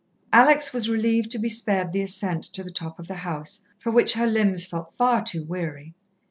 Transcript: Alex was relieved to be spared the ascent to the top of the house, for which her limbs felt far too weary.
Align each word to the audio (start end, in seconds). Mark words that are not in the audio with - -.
Alex 0.33 0.73
was 0.73 0.89
relieved 0.89 1.29
to 1.29 1.37
be 1.37 1.47
spared 1.47 1.91
the 1.93 2.01
ascent 2.01 2.43
to 2.43 2.63
the 2.63 2.71
top 2.71 2.97
of 2.97 3.07
the 3.07 3.17
house, 3.21 3.61
for 3.77 3.91
which 3.91 4.13
her 4.13 4.25
limbs 4.25 4.65
felt 4.65 4.95
far 4.95 5.23
too 5.23 5.43
weary. 5.43 5.93